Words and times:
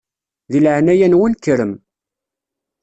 Di 0.51 0.59
leɛnaya-nwen 0.59 1.33
kkrem. 1.37 1.73